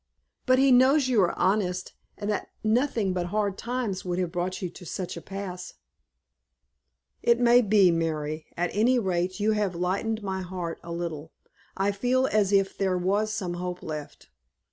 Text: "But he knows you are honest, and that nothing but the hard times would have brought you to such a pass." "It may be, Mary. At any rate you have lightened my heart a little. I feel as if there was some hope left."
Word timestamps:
"But 0.47 0.57
he 0.57 0.71
knows 0.71 1.07
you 1.07 1.21
are 1.21 1.37
honest, 1.37 1.93
and 2.17 2.27
that 2.31 2.47
nothing 2.63 3.13
but 3.13 3.21
the 3.21 3.27
hard 3.27 3.55
times 3.55 4.03
would 4.03 4.17
have 4.17 4.31
brought 4.31 4.59
you 4.59 4.67
to 4.71 4.83
such 4.83 5.15
a 5.15 5.21
pass." 5.21 5.75
"It 7.21 7.39
may 7.39 7.61
be, 7.61 7.91
Mary. 7.91 8.47
At 8.57 8.71
any 8.73 8.97
rate 8.97 9.39
you 9.39 9.51
have 9.51 9.75
lightened 9.75 10.23
my 10.23 10.41
heart 10.41 10.79
a 10.81 10.91
little. 10.91 11.33
I 11.77 11.91
feel 11.91 12.25
as 12.25 12.51
if 12.51 12.75
there 12.75 12.97
was 12.97 13.31
some 13.31 13.53
hope 13.53 13.83
left." 13.83 14.29